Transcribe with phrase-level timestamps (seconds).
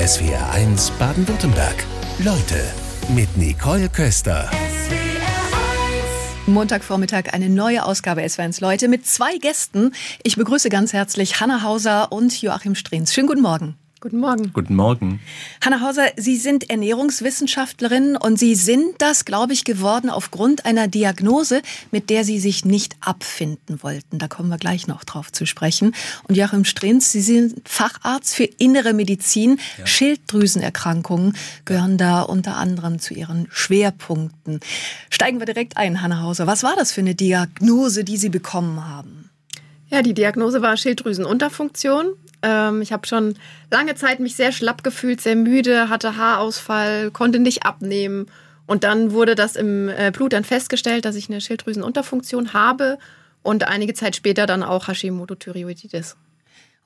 [0.00, 1.84] SWR1 Baden-Württemberg.
[2.20, 2.64] Leute
[3.14, 4.50] mit Nicole Köster.
[6.46, 9.92] Montagvormittag eine neue Ausgabe SWR1 Leute mit zwei Gästen.
[10.22, 13.12] Ich begrüße ganz herzlich Hanna Hauser und Joachim Strehns.
[13.12, 13.76] Schönen guten Morgen.
[14.02, 14.50] Guten Morgen.
[14.54, 15.20] Guten Morgen.
[15.62, 21.60] Hanna Hauser, Sie sind Ernährungswissenschaftlerin und Sie sind das, glaube ich, geworden aufgrund einer Diagnose,
[21.90, 24.18] mit der Sie sich nicht abfinden wollten.
[24.18, 25.94] Da kommen wir gleich noch drauf zu sprechen.
[26.26, 29.60] Und Joachim Strehns, Sie sind Facharzt für innere Medizin.
[29.76, 29.86] Ja.
[29.86, 34.60] Schilddrüsenerkrankungen gehören da unter anderem zu Ihren Schwerpunkten.
[35.10, 36.46] Steigen wir direkt ein, Hanna Hauser.
[36.46, 39.29] Was war das für eine Diagnose, die Sie bekommen haben?
[39.90, 42.14] Ja, die Diagnose war Schilddrüsenunterfunktion.
[42.42, 43.34] Ähm, ich habe schon
[43.70, 48.26] lange Zeit mich sehr schlapp gefühlt, sehr müde, hatte Haarausfall, konnte nicht abnehmen.
[48.66, 52.98] Und dann wurde das im äh, Blut dann festgestellt, dass ich eine Schilddrüsenunterfunktion habe
[53.42, 56.16] und einige Zeit später dann auch Hashimoto-Thyreoiditis.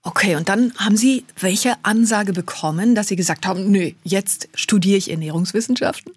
[0.02, 4.98] Okay, und dann haben Sie welche Ansage bekommen, dass Sie gesagt haben, nö, jetzt studiere
[4.98, 6.12] ich Ernährungswissenschaften?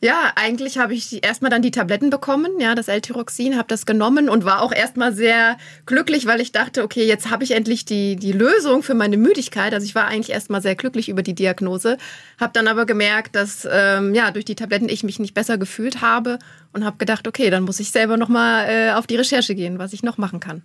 [0.00, 4.28] Ja, eigentlich habe ich erstmal dann die Tabletten bekommen, ja, das L-Tyroxin, habe das genommen
[4.28, 8.14] und war auch erstmal sehr glücklich, weil ich dachte, okay, jetzt habe ich endlich die,
[8.14, 9.74] die Lösung für meine Müdigkeit.
[9.74, 11.98] Also ich war eigentlich erstmal sehr glücklich über die Diagnose,
[12.38, 16.00] habe dann aber gemerkt, dass ähm, ja durch die Tabletten ich mich nicht besser gefühlt
[16.00, 16.38] habe
[16.72, 19.92] und habe gedacht, okay, dann muss ich selber nochmal äh, auf die Recherche gehen, was
[19.92, 20.62] ich noch machen kann.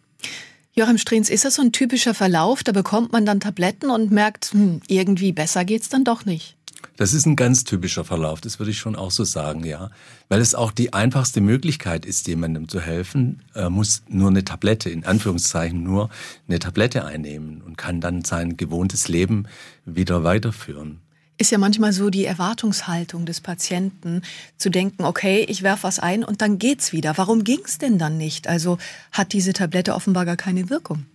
[0.76, 2.64] Joachim Strehns, ist das so ein typischer Verlauf?
[2.64, 6.56] Da bekommt man dann Tabletten und merkt, hm, irgendwie besser geht's dann doch nicht.
[6.98, 9.90] Das ist ein ganz typischer Verlauf, das würde ich schon auch so sagen, ja.
[10.30, 14.90] Weil es auch die einfachste Möglichkeit ist, jemandem zu helfen, er muss nur eine Tablette,
[14.90, 16.10] in Anführungszeichen nur
[16.48, 19.48] eine Tablette einnehmen und kann dann sein gewohntes Leben
[19.86, 21.00] wieder weiterführen.
[21.38, 24.22] Ist ja manchmal so die Erwartungshaltung des Patienten,
[24.58, 27.18] zu denken, okay, ich werfe was ein und dann geht's wieder.
[27.18, 28.48] Warum ging's denn dann nicht?
[28.48, 28.78] Also
[29.12, 31.06] hat diese Tablette offenbar gar keine Wirkung.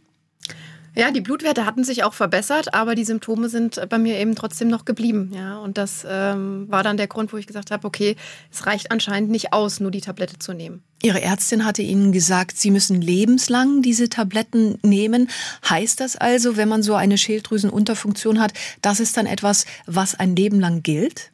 [0.95, 4.69] Ja, die Blutwerte hatten sich auch verbessert, aber die Symptome sind bei mir eben trotzdem
[4.69, 5.31] noch geblieben.
[5.35, 8.17] Ja, und das ähm, war dann der Grund, wo ich gesagt habe, okay,
[8.51, 10.83] es reicht anscheinend nicht aus, nur die Tablette zu nehmen.
[11.03, 15.29] Ihre Ärztin hatte Ihnen gesagt, Sie müssen lebenslang diese Tabletten nehmen.
[15.69, 18.53] Heißt das also, wenn man so eine Schilddrüsenunterfunktion hat,
[18.83, 21.31] das ist dann etwas, was ein Leben lang gilt?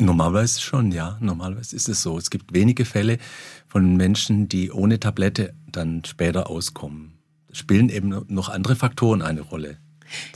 [0.00, 1.16] Normalerweise schon, ja.
[1.20, 2.18] Normalerweise ist es so.
[2.18, 3.18] Es gibt wenige Fälle
[3.68, 7.19] von Menschen, die ohne Tablette dann später auskommen
[7.52, 9.78] spielen eben noch andere Faktoren eine Rolle.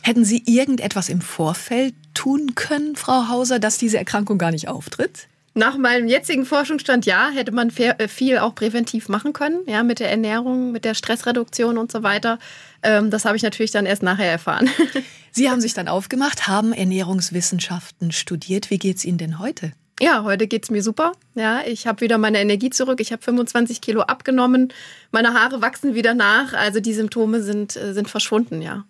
[0.02, 5.28] Hätten Sie irgendetwas im Vorfeld tun können, Frau Hauser, dass diese Erkrankung gar nicht auftritt?
[5.56, 10.00] Nach meinem jetzigen Forschungsstand ja, hätte man äh, viel auch präventiv machen können, ja, mit
[10.00, 12.41] der Ernährung, mit der Stressreduktion und so weiter.
[12.82, 14.69] Ähm, das habe ich natürlich dann erst nachher erfahren.
[15.31, 18.70] Sie haben sich dann aufgemacht, haben Ernährungswissenschaften studiert.
[18.70, 19.72] Wie geht es Ihnen denn heute?
[20.00, 21.12] Ja, heute geht's mir super.
[21.34, 23.00] Ja, ich habe wieder meine Energie zurück.
[23.00, 24.72] Ich habe 25 Kilo abgenommen.
[25.12, 26.53] Meine Haare wachsen wieder nach.
[26.53, 28.84] Also die Symptome sind, äh, sind verschwunden, ja.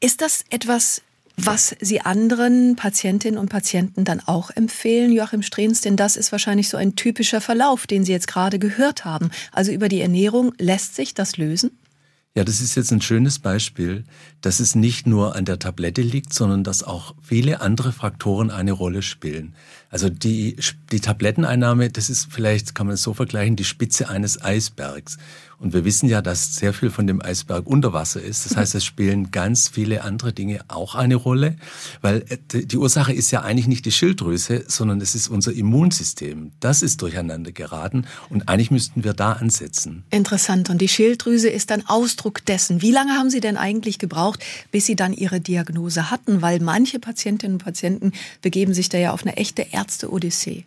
[0.00, 1.02] Ist das etwas,
[1.36, 5.82] was Sie anderen Patientinnen und Patienten dann auch empfehlen, Joachim Strehns?
[5.82, 9.30] Denn das ist wahrscheinlich so ein typischer Verlauf, den Sie jetzt gerade gehört haben.
[9.52, 11.78] Also über die Ernährung lässt sich das lösen?
[12.36, 14.04] Ja, das ist jetzt ein schönes Beispiel,
[14.40, 18.70] dass es nicht nur an der Tablette liegt, sondern dass auch viele andere Faktoren eine
[18.70, 19.56] Rolle spielen.
[19.88, 20.56] Also die,
[20.92, 25.18] die Tabletteneinnahme, das ist vielleicht, kann man es so vergleichen, die Spitze eines Eisbergs.
[25.60, 28.46] Und wir wissen ja, dass sehr viel von dem Eisberg unter Wasser ist.
[28.46, 31.56] Das heißt, es spielen ganz viele andere Dinge auch eine Rolle,
[32.00, 36.52] weil äh, die Ursache ist ja eigentlich nicht die Schilddrüse, sondern es ist unser Immunsystem.
[36.60, 40.02] Das ist durcheinander geraten und eigentlich müssten wir da ansetzen.
[40.10, 40.70] Interessant.
[40.70, 42.80] Und die Schilddrüse ist ein Ausdruck dessen.
[42.80, 44.42] Wie lange haben Sie denn eigentlich gebraucht,
[44.72, 46.40] bis Sie dann Ihre Diagnose hatten?
[46.40, 50.64] Weil manche Patientinnen und Patienten begeben sich da ja auf eine echte Ärzte-Odyssee.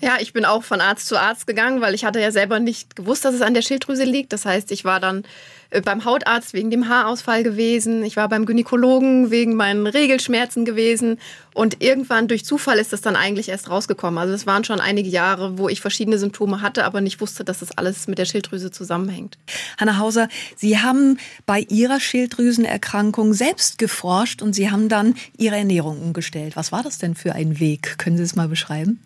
[0.00, 2.94] Ja, ich bin auch von Arzt zu Arzt gegangen, weil ich hatte ja selber nicht
[2.94, 4.32] gewusst, dass es an der Schilddrüse liegt.
[4.32, 5.24] Das heißt, ich war dann
[5.70, 8.04] äh, beim Hautarzt wegen dem Haarausfall gewesen.
[8.04, 11.18] Ich war beim Gynäkologen wegen meinen Regelschmerzen gewesen.
[11.52, 14.18] Und irgendwann durch Zufall ist das dann eigentlich erst rausgekommen.
[14.18, 17.58] Also es waren schon einige Jahre, wo ich verschiedene Symptome hatte, aber nicht wusste, dass
[17.58, 19.36] das alles mit der Schilddrüse zusammenhängt.
[19.78, 26.00] Hanna Hauser, Sie haben bei Ihrer Schilddrüsenerkrankung selbst geforscht und Sie haben dann Ihre Ernährung
[26.00, 26.54] umgestellt.
[26.54, 27.98] Was war das denn für ein Weg?
[27.98, 29.00] Können Sie es mal beschreiben?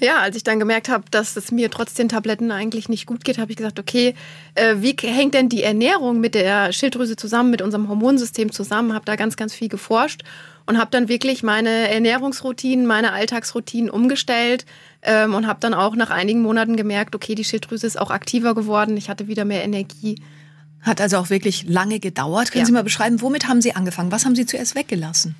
[0.00, 3.24] Ja, als ich dann gemerkt habe, dass es mir trotz den Tabletten eigentlich nicht gut
[3.24, 4.14] geht, habe ich gesagt, okay,
[4.56, 8.94] äh, wie hängt denn die Ernährung mit der Schilddrüse zusammen, mit unserem Hormonsystem zusammen?
[8.94, 10.24] Habe da ganz, ganz viel geforscht
[10.66, 14.66] und habe dann wirklich meine Ernährungsroutinen, meine Alltagsroutinen umgestellt
[15.02, 18.54] ähm, und habe dann auch nach einigen Monaten gemerkt, okay, die Schilddrüse ist auch aktiver
[18.54, 20.20] geworden, ich hatte wieder mehr Energie.
[20.80, 22.50] Hat also auch wirklich lange gedauert.
[22.50, 22.66] Können ja.
[22.66, 24.10] Sie mal beschreiben, womit haben Sie angefangen?
[24.10, 25.36] Was haben Sie zuerst weggelassen?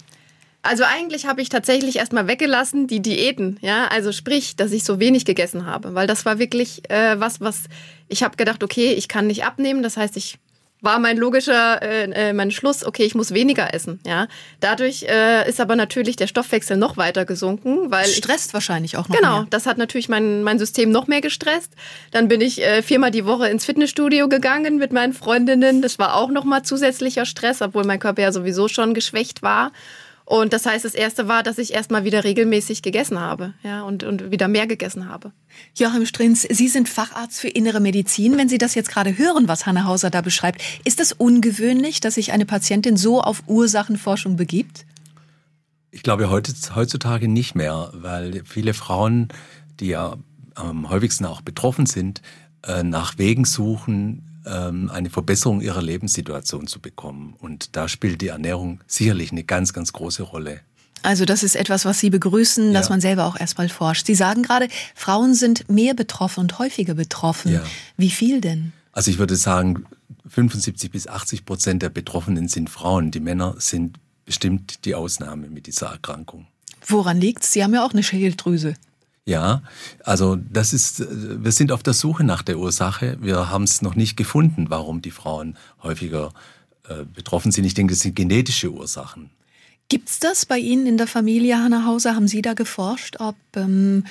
[0.63, 5.01] Also eigentlich habe ich tatsächlich erstmal weggelassen die Diäten, ja, also sprich, dass ich so
[5.01, 7.65] wenig gegessen habe, weil das war wirklich äh, was, was
[8.09, 10.39] ich habe gedacht, okay, ich kann nicht abnehmen, das heißt, ich
[10.83, 14.01] war mein logischer äh, äh, mein Schluss, okay, ich muss weniger essen.
[14.05, 14.27] Ja,
[14.61, 19.09] dadurch äh, ist aber natürlich der Stoffwechsel noch weiter gesunken, weil stresst ich, wahrscheinlich auch
[19.09, 19.39] noch genau.
[19.39, 19.47] Mehr.
[19.51, 21.73] Das hat natürlich mein mein System noch mehr gestresst.
[22.11, 25.83] Dann bin ich äh, viermal die Woche ins Fitnessstudio gegangen mit meinen Freundinnen.
[25.83, 29.71] Das war auch noch mal zusätzlicher Stress, obwohl mein Körper ja sowieso schon geschwächt war.
[30.25, 34.05] Und das heißt, das erste war, dass ich erstmal wieder regelmäßig gegessen habe, ja, und,
[34.05, 35.33] und wieder mehr gegessen habe.
[35.75, 38.39] Joachim Strins, Sie sind Facharzt für innere Medizin.
[38.39, 42.15] Wenn Sie das jetzt gerade hören, was Hanne Hauser da beschreibt, ist es ungewöhnlich, dass
[42.15, 44.87] sich eine Patientin so auf Ursachenforschung begibt?
[45.91, 49.29] Ich glaube heutzutage nicht mehr, weil viele Frauen,
[49.81, 50.17] die ja
[50.55, 52.23] am häufigsten auch betroffen sind,
[52.67, 57.35] äh, nach Wegen suchen, eine Verbesserung ihrer Lebenssituation zu bekommen.
[57.39, 60.61] Und da spielt die Ernährung sicherlich eine ganz, ganz große Rolle.
[61.03, 62.91] Also das ist etwas, was Sie begrüßen, dass ja.
[62.91, 64.07] man selber auch erstmal forscht.
[64.07, 67.53] Sie sagen gerade, Frauen sind mehr betroffen und häufiger betroffen.
[67.53, 67.63] Ja.
[67.97, 68.73] Wie viel denn?
[68.93, 69.85] Also ich würde sagen,
[70.29, 73.11] 75 bis 80 Prozent der Betroffenen sind Frauen.
[73.11, 76.47] Die Männer sind bestimmt die Ausnahme mit dieser Erkrankung.
[76.87, 77.53] Woran liegt's?
[77.53, 78.75] Sie haben ja auch eine Schilddrüse.
[79.25, 79.63] Ja,
[80.05, 83.17] also das ist, wir sind auf der Suche nach der Ursache.
[83.21, 86.33] Wir haben es noch nicht gefunden, warum die Frauen häufiger
[86.89, 87.65] äh, betroffen sind.
[87.65, 89.31] Ich denke, das sind genetische Ursachen.
[89.89, 92.17] Gibt's das bei Ihnen in der Familie, Hanna Hauser?
[92.17, 94.05] Haben Sie da geforscht, ob ähm,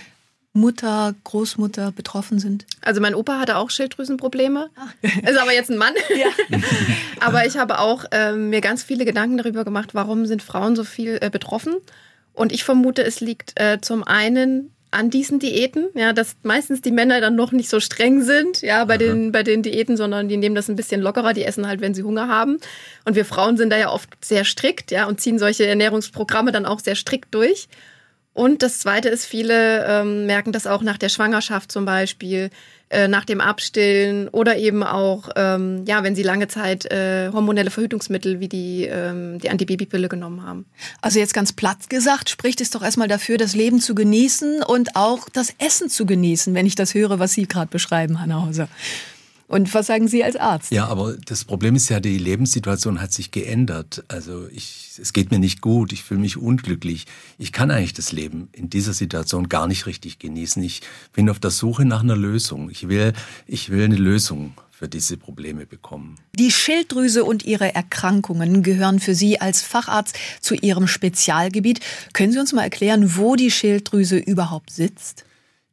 [0.54, 2.66] Mutter, Großmutter betroffen sind?
[2.82, 4.70] Also mein Opa hatte auch Schilddrüsenprobleme.
[4.76, 4.94] Ach.
[5.28, 5.94] Ist aber jetzt ein Mann.
[6.10, 6.58] Ja.
[7.20, 10.86] aber ich habe auch ähm, mir ganz viele Gedanken darüber gemacht, warum sind Frauen so
[10.86, 11.76] viel äh, betroffen.
[12.34, 16.92] Und ich vermute, es liegt äh, zum einen an diesen Diäten, ja, dass meistens die
[16.92, 18.98] Männer dann noch nicht so streng sind, ja, bei Aha.
[18.98, 21.94] den, bei den Diäten, sondern die nehmen das ein bisschen lockerer, die essen halt, wenn
[21.94, 22.58] sie Hunger haben.
[23.06, 26.66] Und wir Frauen sind da ja oft sehr strikt, ja, und ziehen solche Ernährungsprogramme dann
[26.66, 27.70] auch sehr strikt durch.
[28.34, 32.50] Und das Zweite ist, viele ähm, merken das auch nach der Schwangerschaft zum Beispiel,
[32.90, 37.72] äh, nach dem Abstillen oder eben auch, ähm, ja, wenn sie lange Zeit äh, hormonelle
[37.72, 40.66] Verhütungsmittel wie die, ähm, die Antibabypille genommen haben.
[41.02, 44.96] Also jetzt ganz platt gesagt, spricht es doch erstmal dafür, das Leben zu genießen und
[44.96, 48.70] auch das Essen zu genießen, wenn ich das höre, was Sie gerade beschreiben, Hanna Hauser.
[49.52, 50.72] Und was sagen Sie als Arzt?
[50.72, 54.02] Ja, aber das Problem ist ja, die Lebenssituation hat sich geändert.
[54.08, 57.06] Also ich, es geht mir nicht gut, ich fühle mich unglücklich.
[57.38, 60.64] Ich kann eigentlich das Leben in dieser Situation gar nicht richtig genießen.
[60.64, 62.70] Ich bin auf der Suche nach einer Lösung.
[62.70, 63.12] Ich will,
[63.46, 66.16] ich will eine Lösung für diese Probleme bekommen.
[66.34, 71.82] Die Schilddrüse und ihre Erkrankungen gehören für Sie als Facharzt zu Ihrem Spezialgebiet.
[72.14, 75.26] Können Sie uns mal erklären, wo die Schilddrüse überhaupt sitzt?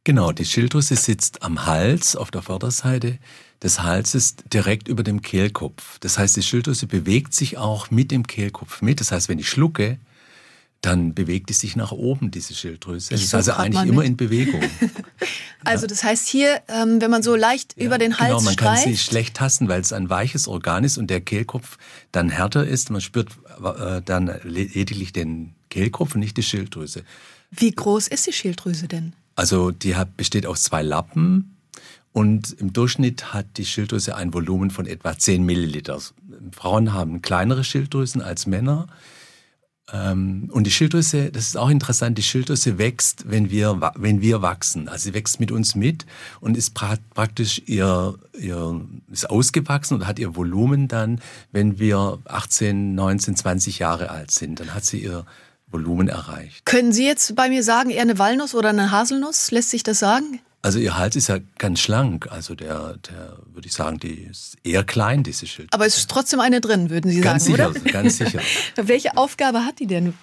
[0.02, 3.18] Genau, die Schilddrüse sitzt am Hals auf der Vorderseite
[3.62, 5.98] des Halses direkt über dem Kehlkopf.
[5.98, 9.00] Das heißt, die Schilddrüse bewegt sich auch mit dem Kehlkopf mit.
[9.00, 9.98] Das heißt, wenn ich schlucke,
[10.80, 13.14] dann bewegt es sich nach oben, diese Schilddrüse.
[13.14, 14.62] Ich ist also eigentlich immer in Bewegung.
[15.64, 18.52] also das heißt hier, ähm, wenn man so leicht ja, über den Hals Genau, man
[18.52, 21.78] streift, kann sie schlecht tasten, weil es ein weiches Organ ist und der Kehlkopf
[22.12, 22.90] dann härter ist.
[22.90, 27.02] Man spürt äh, dann lediglich den Kehlkopf und nicht die Schilddrüse.
[27.50, 29.14] Wie groß ist die Schilddrüse denn?
[29.34, 31.57] Also die hat, besteht aus zwei Lappen
[32.18, 36.00] und im Durchschnitt hat die Schilddrüse ein Volumen von etwa 10 Milliliter.
[36.50, 38.88] Frauen haben kleinere Schilddrüsen als Männer.
[39.92, 44.42] Ähm, und die Schilddrüse, das ist auch interessant, die Schilddrüse wächst, wenn wir, wenn wir
[44.42, 44.88] wachsen.
[44.88, 46.06] Also sie wächst mit uns mit
[46.40, 51.20] und ist praktisch ihr, ihr, ist ausgewachsen und hat ihr Volumen dann,
[51.52, 54.58] wenn wir 18, 19, 20 Jahre alt sind.
[54.58, 55.24] Dann hat sie ihr
[55.68, 56.66] Volumen erreicht.
[56.66, 59.52] Können Sie jetzt bei mir sagen, eher eine Walnuss oder eine Haselnuss?
[59.52, 60.40] Lässt sich das sagen?
[60.60, 62.30] Also ihr Hals ist ja ganz schlank.
[62.30, 65.72] Also der, der würde ich sagen, die ist eher klein, diese Schilddrüse.
[65.72, 67.92] Aber es ist trotzdem eine drin, würden Sie ganz sagen, sicher, oder?
[67.92, 68.40] Ganz sicher.
[68.76, 70.14] Welche Aufgabe hat die denn?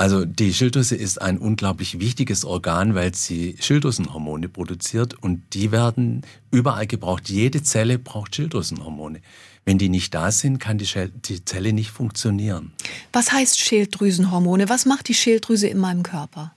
[0.00, 6.22] Also die Schilddrüse ist ein unglaublich wichtiges Organ, weil sie Schilddrüsenhormone produziert und die werden
[6.50, 7.28] überall gebraucht.
[7.28, 9.20] Jede Zelle braucht Schilddrüsenhormone.
[9.66, 10.88] Wenn die nicht da sind, kann die,
[11.26, 12.72] die Zelle nicht funktionieren.
[13.12, 14.70] Was heißt Schilddrüsenhormone?
[14.70, 16.54] Was macht die Schilddrüse in meinem Körper?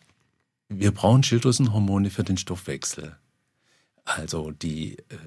[0.79, 3.15] Wir brauchen Schilddrüsenhormone für den Stoffwechsel.
[4.05, 5.17] Also die äh,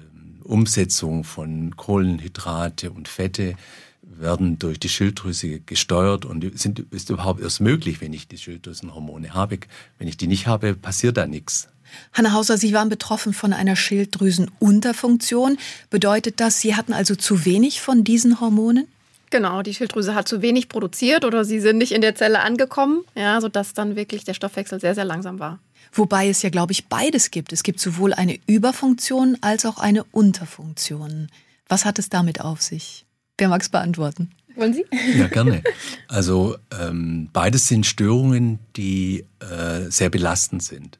[0.43, 3.55] Umsetzung von Kohlenhydrate und Fette
[4.01, 9.33] werden durch die Schilddrüse gesteuert und sind, ist überhaupt erst möglich, wenn ich die Schilddrüsenhormone
[9.33, 9.59] habe.
[9.97, 11.67] Wenn ich die nicht habe, passiert da nichts.
[12.13, 15.57] Hanna Hauser, Sie waren betroffen von einer Schilddrüsenunterfunktion.
[15.89, 18.87] Bedeutet das, Sie hatten also zu wenig von diesen Hormonen?
[19.29, 23.03] Genau, die Schilddrüse hat zu wenig produziert oder sie sind nicht in der Zelle angekommen,
[23.15, 25.59] ja, sodass dann wirklich der Stoffwechsel sehr, sehr langsam war.
[25.91, 27.51] Wobei es ja, glaube ich, beides gibt.
[27.51, 31.27] Es gibt sowohl eine Überfunktion als auch eine Unterfunktion.
[31.67, 33.05] Was hat es damit auf sich?
[33.37, 34.31] Wer mag es beantworten?
[34.55, 34.85] Wollen Sie?
[35.15, 35.61] Ja, gerne.
[36.07, 40.97] Also ähm, beides sind Störungen, die äh, sehr belastend sind.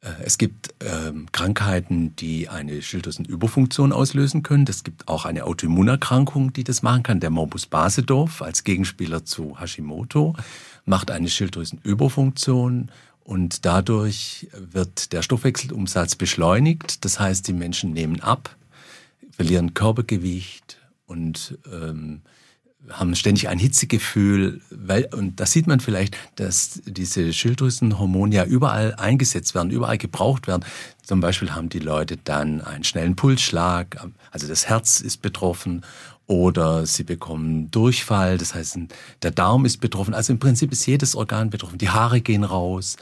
[0.00, 4.66] Äh, es gibt ähm, Krankheiten, die eine Schilddrüsenüberfunktion auslösen können.
[4.68, 7.20] Es gibt auch eine Autoimmunerkrankung, die das machen kann.
[7.20, 10.34] Der Morbus Basedorf als Gegenspieler zu Hashimoto
[10.84, 12.90] macht eine Schilddrüsenüberfunktion
[13.24, 17.04] und dadurch wird der Stoffwechselumsatz beschleunigt.
[17.04, 18.56] Das heißt, die Menschen nehmen ab,
[19.30, 22.22] verlieren Körpergewicht und ähm,
[22.90, 28.94] haben ständig ein Hitzegefühl, weil, und das sieht man vielleicht, dass diese Schilddrüsenhormone ja überall
[28.94, 30.64] eingesetzt werden, überall gebraucht werden.
[31.02, 33.98] Zum Beispiel haben die Leute dann einen schnellen Pulsschlag,
[34.30, 35.82] also das Herz ist betroffen
[36.26, 38.78] oder sie bekommen Durchfall, das heißt,
[39.22, 40.14] der Darm ist betroffen.
[40.14, 41.78] Also im Prinzip ist jedes Organ betroffen.
[41.78, 42.96] Die Haare gehen raus.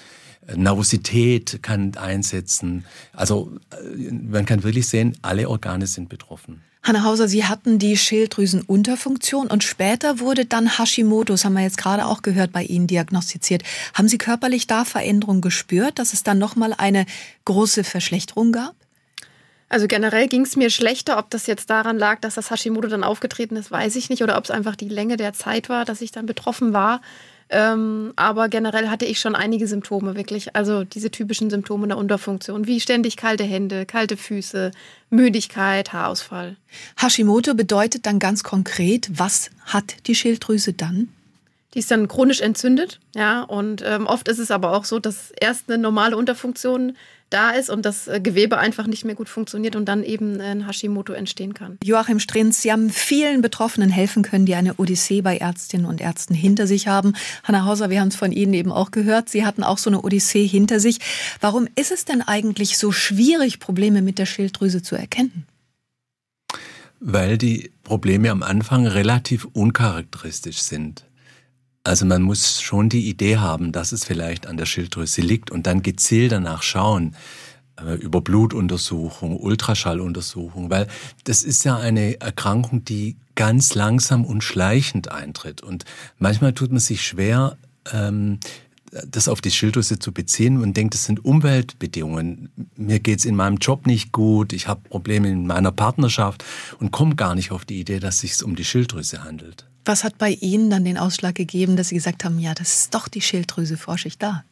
[0.55, 2.85] Nervosität kann einsetzen.
[3.12, 6.62] Also äh, man kann wirklich sehen, alle Organe sind betroffen.
[6.87, 11.79] Hanna Hauser, Sie hatten die Schilddrüsenunterfunktion und später wurde dann Hashimoto, das haben wir jetzt
[11.79, 13.65] gerade auch gehört, bei Ihnen diagnostiziert.
[13.95, 17.05] Haben Sie körperlich da Veränderungen gespürt, dass es dann nochmal eine
[17.45, 18.76] große Verschlechterung gab?
[19.69, 21.19] Also generell ging es mir schlechter.
[21.19, 24.23] Ob das jetzt daran lag, dass das Hashimoto dann aufgetreten ist, weiß ich nicht.
[24.23, 27.00] Oder ob es einfach die Länge der Zeit war, dass ich dann betroffen war.
[27.49, 30.57] Ähm, aber generell hatte ich schon einige Symptome, wirklich.
[30.57, 34.73] Also diese typischen Symptome der Unterfunktion, wie ständig kalte Hände, kalte Füße,
[35.11, 36.57] Müdigkeit, Haarausfall.
[36.97, 41.09] Hashimoto bedeutet dann ganz konkret, was hat die Schilddrüse dann?
[41.75, 43.43] Die ist dann chronisch entzündet, ja.
[43.43, 46.97] Und ähm, oft ist es aber auch so, dass erst eine normale Unterfunktion
[47.30, 50.66] da ist und das äh, Gewebe einfach nicht mehr gut funktioniert und dann eben ein
[50.66, 51.78] Hashimoto entstehen kann.
[51.83, 56.35] Joachim Strenz, Sie haben vielen Betroffenen helfen können, die eine Odyssee bei Ärztinnen und Ärzten
[56.35, 57.14] hinter sich haben.
[57.42, 59.28] Hanna Hauser, wir haben es von Ihnen eben auch gehört.
[59.28, 60.99] Sie hatten auch so eine Odyssee hinter sich.
[61.40, 65.47] Warum ist es denn eigentlich so schwierig, Probleme mit der Schilddrüse zu erkennen?
[67.00, 71.06] Weil die Probleme am Anfang relativ uncharakteristisch sind.
[71.87, 75.69] Also man muss schon die Idee haben, dass es vielleicht an der Schilddrüse liegt und
[75.69, 77.14] dann gezielt danach schauen
[77.81, 80.88] äh, über Blutuntersuchung, Ultraschalluntersuchung, weil
[81.23, 85.61] das ist ja eine Erkrankung, die ganz langsam und schleichend eintritt.
[85.61, 85.85] Und
[86.19, 87.57] manchmal tut man sich schwer,
[87.93, 88.40] ähm,
[89.07, 92.49] das auf die Schilddrüse zu beziehen und denkt, es sind Umweltbedingungen.
[92.75, 96.45] Mir geht's in meinem Job nicht gut, ich habe Probleme in meiner Partnerschaft
[96.81, 99.66] und komme gar nicht auf die Idee, dass es sich um die Schilddrüse handelt.
[99.87, 102.95] Was hat bei Ihnen dann den Ausschlag gegeben, dass Sie gesagt haben, ja, das ist
[102.95, 104.45] doch die Schilddrüse, forsche ich da?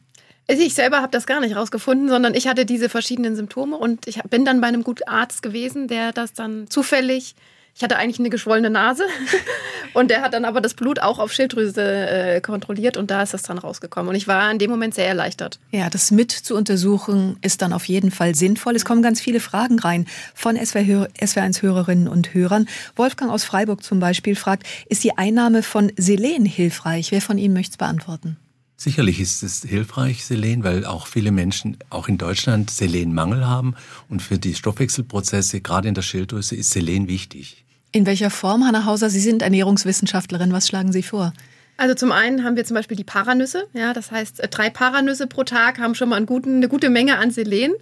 [0.48, 4.06] Also ich selber habe das gar nicht rausgefunden, sondern ich hatte diese verschiedenen Symptome und
[4.06, 7.34] ich bin dann bei einem guten Arzt gewesen, der das dann zufällig
[7.74, 9.04] ich hatte eigentlich eine geschwollene Nase
[9.94, 13.34] und der hat dann aber das Blut auch auf Schilddrüse äh, kontrolliert und da ist
[13.34, 14.10] das dann rausgekommen.
[14.10, 15.58] Und ich war in dem Moment sehr erleichtert.
[15.72, 18.76] Ja, das mit zu untersuchen ist dann auf jeden Fall sinnvoll.
[18.76, 22.68] Es kommen ganz viele Fragen rein von SW1-Hörerinnen und Hörern.
[22.94, 27.10] Wolfgang aus Freiburg zum Beispiel fragt, ist die Einnahme von Selen hilfreich?
[27.10, 28.36] Wer von Ihnen möchte es beantworten?
[28.76, 33.76] Sicherlich ist es hilfreich, Selen, weil auch viele Menschen, auch in Deutschland, Selenmangel haben.
[34.08, 37.63] Und für die Stoffwechselprozesse, gerade in der Schilddrüse, ist Selen wichtig.
[37.94, 39.08] In welcher Form, Hanna Hauser?
[39.08, 40.52] Sie sind Ernährungswissenschaftlerin.
[40.52, 41.32] Was schlagen Sie vor?
[41.76, 43.68] Also zum einen haben wir zum Beispiel die Paranüsse.
[43.72, 46.90] Ja, das heißt, äh, drei Paranüsse pro Tag haben schon mal einen guten, eine gute
[46.90, 47.72] Menge an Selen.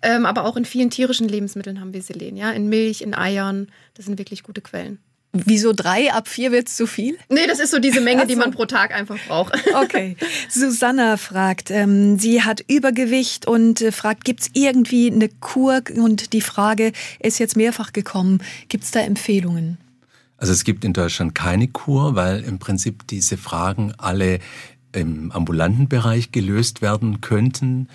[0.00, 2.38] Ähm, aber auch in vielen tierischen Lebensmitteln haben wir Selen.
[2.38, 3.68] Ja, in Milch, in Eiern.
[3.92, 5.00] Das sind wirklich gute Quellen.
[5.32, 6.12] Wieso drei?
[6.12, 7.18] Ab vier wird es zu viel?
[7.28, 8.28] Nee, das ist so diese Menge, so.
[8.28, 9.54] die man pro Tag einfach braucht.
[9.74, 10.16] Okay.
[10.48, 15.82] Susanna fragt, ähm, sie hat Übergewicht und äh, fragt, gibt es irgendwie eine Kur?
[15.96, 18.42] Und die Frage ist jetzt mehrfach gekommen.
[18.68, 19.78] Gibt es da Empfehlungen?
[20.38, 24.40] Also es gibt in Deutschland keine Kur, weil im Prinzip diese Fragen alle
[24.92, 27.88] im ambulanten Bereich gelöst werden könnten.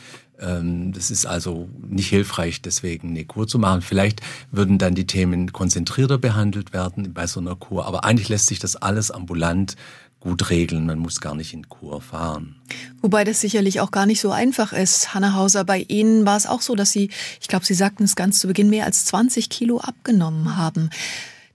[0.43, 3.81] Ähm, das ist also nicht hilfreich, deswegen eine Kur zu machen.
[3.81, 4.21] Vielleicht
[4.51, 7.85] würden dann die Themen konzentrierter behandelt werden bei so einer Kur.
[7.85, 9.75] Aber eigentlich lässt sich das alles ambulant
[10.19, 10.85] gut regeln.
[10.85, 12.55] Man muss gar nicht in Kur fahren.
[13.01, 15.13] Wobei das sicherlich auch gar nicht so einfach ist.
[15.13, 17.09] Hanna Hauser, bei Ihnen war es auch so, dass Sie,
[17.41, 20.89] ich glaube, Sie sagten es ganz zu Beginn, mehr als 20 Kilo abgenommen haben.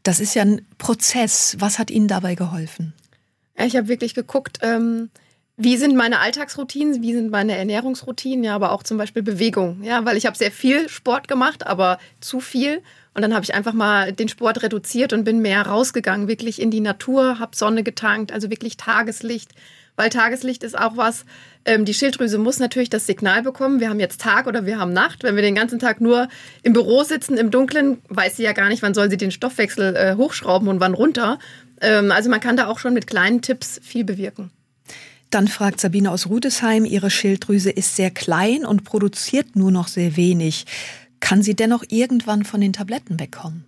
[0.03, 1.57] Das ist ja ein Prozess.
[1.59, 2.93] Was hat Ihnen dabei geholfen?
[3.61, 5.11] ich habe wirklich geguckt, ähm,
[5.61, 10.05] wie sind meine Alltagsroutinen, wie sind meine Ernährungsroutinen, ja, aber auch zum Beispiel Bewegung, ja,
[10.05, 12.81] weil ich habe sehr viel Sport gemacht, aber zu viel.
[13.13, 16.71] Und dann habe ich einfach mal den Sport reduziert und bin mehr rausgegangen, wirklich in
[16.71, 19.51] die Natur, habe Sonne getankt, also wirklich Tageslicht.
[19.97, 21.25] Weil Tageslicht ist auch was,
[21.65, 24.93] ähm, die Schilddrüse muss natürlich das Signal bekommen, wir haben jetzt Tag oder wir haben
[24.93, 25.25] Nacht.
[25.25, 26.29] Wenn wir den ganzen Tag nur
[26.63, 29.97] im Büro sitzen, im Dunkeln, weiß sie ja gar nicht, wann soll sie den Stoffwechsel
[29.97, 31.41] äh, hochschrauben und wann runter.
[31.81, 34.53] Ähm, also man kann da auch schon mit kleinen Tipps viel bewirken.
[35.31, 40.17] Dann fragt Sabine aus Rudesheim, ihre Schilddrüse ist sehr klein und produziert nur noch sehr
[40.17, 40.65] wenig.
[41.21, 43.65] Kann sie dennoch irgendwann von den Tabletten wegkommen?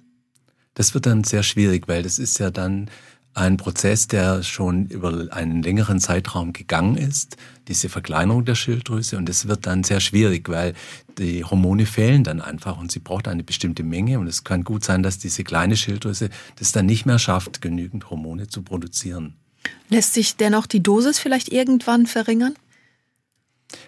[0.74, 2.88] Das wird dann sehr schwierig, weil das ist ja dann
[3.34, 7.36] ein Prozess, der schon über einen längeren Zeitraum gegangen ist,
[7.68, 9.16] diese Verkleinerung der Schilddrüse.
[9.16, 10.74] Und es wird dann sehr schwierig, weil
[11.18, 14.18] die Hormone fehlen dann einfach und sie braucht eine bestimmte Menge.
[14.18, 18.10] Und es kann gut sein, dass diese kleine Schilddrüse das dann nicht mehr schafft, genügend
[18.10, 19.39] Hormone zu produzieren.
[19.88, 22.54] Lässt sich dennoch die Dosis vielleicht irgendwann verringern?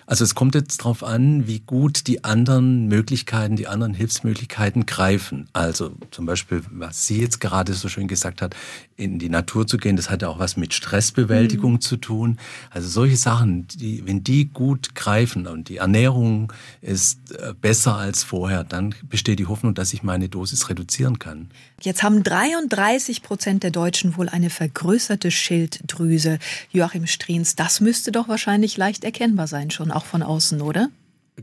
[0.07, 5.49] Also es kommt jetzt darauf an, wie gut die anderen Möglichkeiten, die anderen Hilfsmöglichkeiten greifen.
[5.53, 8.55] Also zum Beispiel, was sie jetzt gerade so schön gesagt hat,
[9.03, 11.81] in die Natur zu gehen, das hat ja auch was mit Stressbewältigung mhm.
[11.81, 12.39] zu tun.
[12.71, 18.23] Also solche Sachen, die, wenn die gut greifen und die Ernährung ist äh, besser als
[18.23, 21.51] vorher, dann besteht die Hoffnung, dass ich meine Dosis reduzieren kann.
[21.81, 26.39] Jetzt haben 33 Prozent der Deutschen wohl eine vergrößerte Schilddrüse.
[26.71, 30.89] Joachim Striens, das müsste doch wahrscheinlich leicht erkennbar sein, schon auch von außen, oder?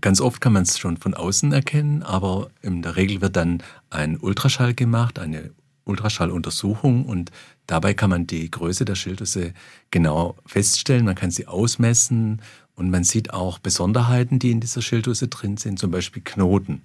[0.01, 3.63] Ganz oft kann man es schon von außen erkennen, aber in der Regel wird dann
[3.89, 5.49] ein Ultraschall gemacht, eine
[5.89, 7.31] Ultraschalluntersuchung und
[7.67, 9.53] dabei kann man die Größe der Schilddrüse
[9.91, 12.41] genau feststellen, man kann sie ausmessen
[12.75, 16.83] und man sieht auch Besonderheiten, die in dieser Schilddrüse drin sind, zum Beispiel Knoten.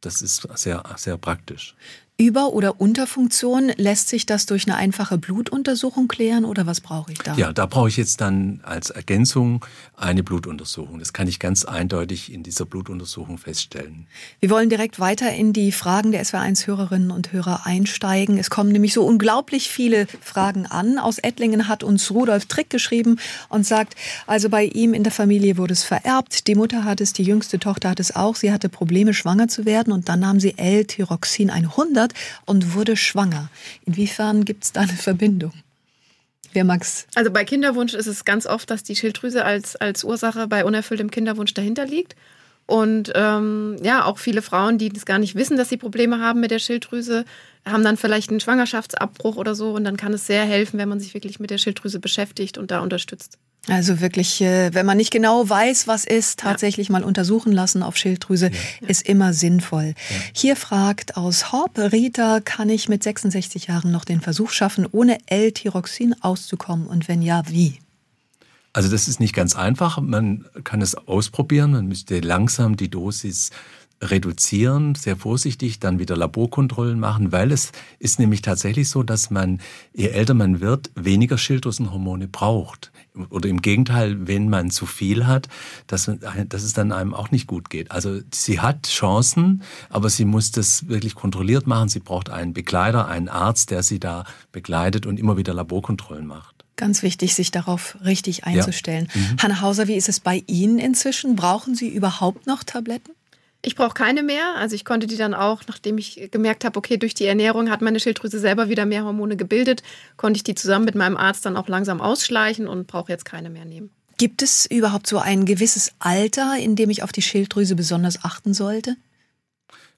[0.00, 1.76] Das ist sehr, sehr praktisch.
[2.20, 7.18] Über- oder Unterfunktion, lässt sich das durch eine einfache Blutuntersuchung klären oder was brauche ich
[7.18, 7.34] da?
[7.34, 9.64] Ja, da brauche ich jetzt dann als Ergänzung
[9.96, 10.98] eine Blutuntersuchung.
[10.98, 14.06] Das kann ich ganz eindeutig in dieser Blutuntersuchung feststellen.
[14.38, 18.36] Wir wollen direkt weiter in die Fragen der SW1-Hörerinnen und Hörer einsteigen.
[18.36, 20.98] Es kommen nämlich so unglaublich viele Fragen an.
[20.98, 23.94] Aus Ettlingen hat uns Rudolf Trick geschrieben und sagt,
[24.26, 26.48] also bei ihm in der Familie wurde es vererbt.
[26.48, 28.36] Die Mutter hat es, die jüngste Tochter hat es auch.
[28.36, 32.14] Sie hatte Probleme, schwanger zu werden und dann nahm sie L-Tyroxin 100 hat
[32.46, 33.50] und wurde schwanger.
[33.86, 35.52] Inwiefern gibt es da eine Verbindung?
[36.52, 37.06] Wer mag's?
[37.14, 41.10] Also bei Kinderwunsch ist es ganz oft, dass die Schilddrüse als, als Ursache bei unerfülltem
[41.10, 42.16] Kinderwunsch dahinter liegt.
[42.66, 46.40] Und ähm, ja, auch viele Frauen, die das gar nicht wissen, dass sie Probleme haben
[46.40, 47.24] mit der Schilddrüse,
[47.64, 49.72] haben dann vielleicht einen Schwangerschaftsabbruch oder so.
[49.72, 52.70] Und dann kann es sehr helfen, wenn man sich wirklich mit der Schilddrüse beschäftigt und
[52.70, 53.38] da unterstützt.
[53.68, 56.92] Also wirklich, äh, wenn man nicht genau weiß, was ist, tatsächlich ja.
[56.92, 58.88] mal untersuchen lassen auf Schilddrüse, ja.
[58.88, 59.94] ist immer sinnvoll.
[59.96, 60.16] Ja.
[60.32, 65.18] Hier fragt aus Horb, Rita, kann ich mit 66 Jahren noch den Versuch schaffen, ohne
[65.26, 66.86] L-Tyroxin auszukommen?
[66.86, 67.78] Und wenn ja, wie?
[68.72, 70.00] Also das ist nicht ganz einfach.
[70.00, 71.72] Man kann es ausprobieren.
[71.72, 73.50] Man müsste langsam die Dosis
[74.02, 79.60] reduzieren, sehr vorsichtig, dann wieder Laborkontrollen machen, weil es ist nämlich tatsächlich so, dass man,
[79.92, 82.92] je älter man wird, weniger Schilddrüsenhormone braucht.
[83.28, 85.48] Oder im Gegenteil, wenn man zu viel hat,
[85.86, 86.10] dass,
[86.48, 87.90] dass es dann einem auch nicht gut geht.
[87.90, 91.88] Also sie hat Chancen, aber sie muss das wirklich kontrolliert machen.
[91.88, 96.64] Sie braucht einen Begleiter, einen Arzt, der sie da begleitet und immer wieder Laborkontrollen macht.
[96.76, 99.08] Ganz wichtig, sich darauf richtig einzustellen.
[99.12, 99.20] Ja.
[99.20, 99.36] Mhm.
[99.42, 101.36] Hanna Hauser, wie ist es bei Ihnen inzwischen?
[101.36, 103.12] Brauchen Sie überhaupt noch Tabletten?
[103.62, 104.56] Ich brauche keine mehr.
[104.56, 107.82] Also ich konnte die dann auch, nachdem ich gemerkt habe, okay, durch die Ernährung hat
[107.82, 109.82] meine Schilddrüse selber wieder mehr Hormone gebildet,
[110.16, 113.50] konnte ich die zusammen mit meinem Arzt dann auch langsam ausschleichen und brauche jetzt keine
[113.50, 113.90] mehr nehmen.
[114.16, 118.54] Gibt es überhaupt so ein gewisses Alter, in dem ich auf die Schilddrüse besonders achten
[118.54, 118.96] sollte?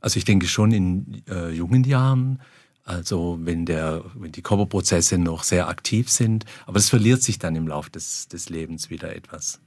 [0.01, 2.41] Also ich denke schon in äh, jungen Jahren,
[2.85, 7.55] also wenn, der, wenn die Körperprozesse noch sehr aktiv sind, aber es verliert sich dann
[7.55, 9.61] im Laufe des, des Lebens wieder etwas.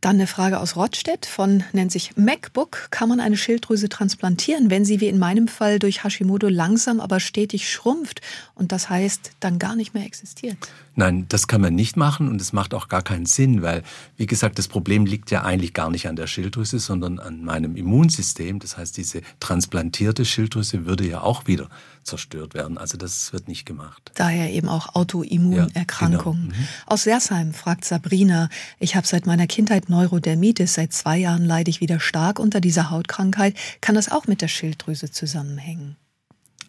[0.00, 2.88] Dann eine Frage aus Rottstedt von, nennt sich MacBook.
[2.90, 7.20] Kann man eine Schilddrüse transplantieren, wenn sie wie in meinem Fall durch Hashimoto langsam, aber
[7.20, 8.22] stetig schrumpft
[8.54, 10.56] und das heißt dann gar nicht mehr existiert?
[10.96, 13.82] Nein, das kann man nicht machen und es macht auch gar keinen Sinn, weil,
[14.16, 17.76] wie gesagt, das Problem liegt ja eigentlich gar nicht an der Schilddrüse, sondern an meinem
[17.76, 18.58] Immunsystem.
[18.58, 21.68] Das heißt, diese transplantierte Schilddrüse würde ja auch wieder
[22.10, 22.76] zerstört werden.
[22.76, 24.12] Also das wird nicht gemacht.
[24.14, 26.48] Daher eben auch Autoimmunerkrankungen.
[26.48, 26.60] Ja, genau.
[26.60, 26.68] mhm.
[26.86, 31.80] Aus Sersheim fragt Sabrina, ich habe seit meiner Kindheit Neurodermitis, seit zwei Jahren leide ich
[31.80, 33.56] wieder stark unter dieser Hautkrankheit.
[33.80, 35.96] Kann das auch mit der Schilddrüse zusammenhängen?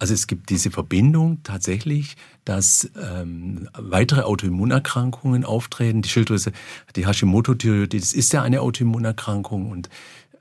[0.01, 6.01] Also es gibt diese Verbindung tatsächlich, dass ähm, weitere Autoimmunerkrankungen auftreten.
[6.01, 6.53] Die Schilddrüse,
[6.95, 9.89] die Hashimoto-Thyreoiditis ist ja eine Autoimmunerkrankung und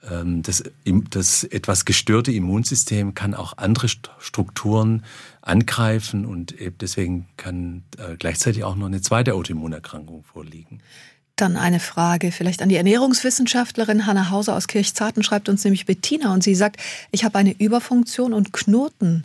[0.02, 0.64] das,
[1.10, 5.04] das etwas gestörte Immunsystem kann auch andere Strukturen
[5.42, 10.80] angreifen und deswegen kann äh, gleichzeitig auch noch eine zweite Autoimmunerkrankung vorliegen.
[11.36, 16.32] Dann eine Frage vielleicht an die Ernährungswissenschaftlerin Hanna Hauser aus Kirchzarten schreibt uns nämlich Bettina
[16.34, 16.80] und sie sagt,
[17.12, 19.24] ich habe eine Überfunktion und Knoten.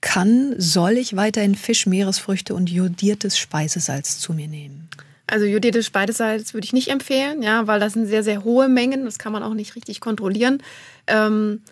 [0.00, 4.88] Kann, soll ich weiterhin Fisch, Meeresfrüchte und jodiertes Speisesalz zu mir nehmen?
[5.32, 9.06] Also jodiertes Speisesalz würde ich nicht empfehlen, ja, weil das sind sehr, sehr hohe Mengen.
[9.06, 10.62] Das kann man auch nicht richtig kontrollieren.
[11.06, 11.62] Ähm,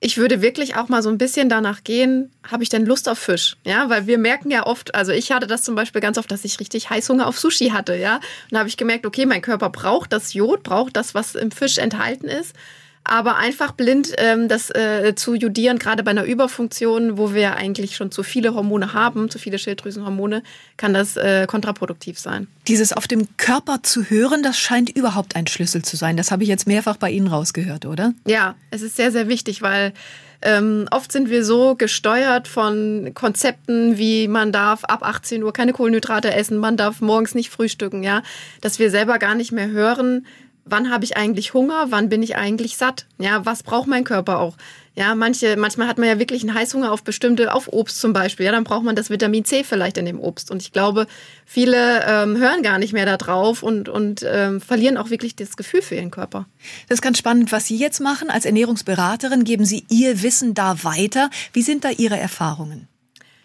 [0.00, 3.18] ich würde wirklich auch mal so ein bisschen danach gehen, habe ich denn Lust auf
[3.18, 3.56] Fisch?
[3.64, 6.44] Ja, weil wir merken ja oft, also ich hatte das zum Beispiel ganz oft, dass
[6.44, 8.16] ich richtig Heißhunger auf Sushi hatte, ja.
[8.16, 11.52] Und da habe ich gemerkt, okay, mein Körper braucht das Jod, braucht das, was im
[11.52, 12.54] Fisch enthalten ist.
[13.10, 17.96] Aber einfach blind ähm, das äh, zu judieren, gerade bei einer Überfunktion, wo wir eigentlich
[17.96, 20.44] schon zu viele Hormone haben, zu viele Schilddrüsenhormone,
[20.76, 22.46] kann das äh, kontraproduktiv sein.
[22.68, 26.16] Dieses auf dem Körper zu hören, das scheint überhaupt ein Schlüssel zu sein.
[26.16, 28.12] Das habe ich jetzt mehrfach bei Ihnen rausgehört, oder?
[28.28, 29.92] Ja, es ist sehr, sehr wichtig, weil
[30.42, 35.72] ähm, oft sind wir so gesteuert von Konzepten, wie man darf ab 18 Uhr keine
[35.72, 38.22] Kohlenhydrate essen, man darf morgens nicht frühstücken, ja,
[38.60, 40.26] dass wir selber gar nicht mehr hören,
[40.64, 44.38] wann habe ich eigentlich Hunger, wann bin ich eigentlich satt, ja, was braucht mein Körper
[44.38, 44.56] auch.
[44.96, 48.46] Ja, manche, manchmal hat man ja wirklich einen Heißhunger auf bestimmte, auf Obst zum Beispiel.
[48.46, 50.50] Ja, dann braucht man das Vitamin C vielleicht in dem Obst.
[50.50, 51.06] Und ich glaube,
[51.46, 55.56] viele ähm, hören gar nicht mehr da drauf und, und ähm, verlieren auch wirklich das
[55.56, 56.46] Gefühl für ihren Körper.
[56.88, 58.30] Das ist ganz spannend, was Sie jetzt machen.
[58.30, 61.30] Als Ernährungsberaterin geben Sie Ihr Wissen da weiter.
[61.52, 62.88] Wie sind da Ihre Erfahrungen?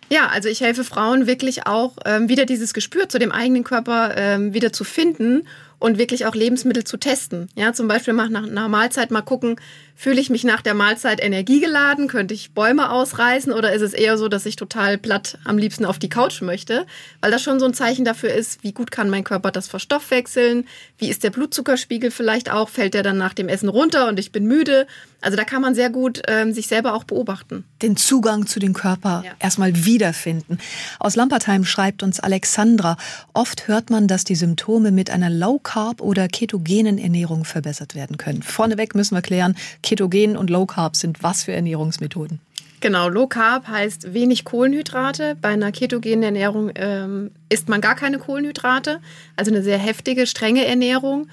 [0.10, 4.16] Ja, also ich helfe Frauen wirklich auch ähm, wieder dieses Gespür zu dem eigenen Körper
[4.16, 5.48] ähm, wieder zu finden
[5.86, 7.48] und wirklich auch Lebensmittel zu testen.
[7.56, 9.58] Ja, zum Beispiel mal nach einer Mahlzeit mal gucken,
[9.96, 12.08] fühle ich mich nach der Mahlzeit energiegeladen?
[12.08, 13.52] Könnte ich Bäume ausreißen?
[13.54, 16.86] Oder ist es eher so, dass ich total platt am liebsten auf die Couch möchte?
[17.22, 20.68] Weil das schon so ein Zeichen dafür ist, wie gut kann mein Körper das verstoffwechseln?
[20.98, 22.70] Wie ist der Blutzuckerspiegel vielleicht auch?
[22.70, 24.86] Fällt der dann nach dem Essen runter und ich bin müde?
[25.22, 27.64] Also da kann man sehr gut ähm, sich selber auch beobachten.
[27.82, 29.32] Den Zugang zu dem Körper ja.
[29.40, 30.60] erstmal wiederfinden.
[31.00, 32.96] Aus Lampertheim schreibt uns Alexandra,
[33.34, 38.18] oft hört man, dass die Symptome mit einer Low Carb oder ketogenen Ernährung verbessert werden
[38.18, 38.44] können.
[38.44, 39.56] Vorneweg müssen wir klären,
[39.86, 42.42] Ketogen und Low Carb sind was für Ernährungsmethoden?
[42.82, 45.38] Genau, Low Carb heißt wenig Kohlenhydrate.
[45.42, 49.00] Bei einer ketogenen Ernährung ähm, isst man gar keine Kohlenhydrate,
[49.38, 51.28] also eine sehr heftige, strenge Ernährung.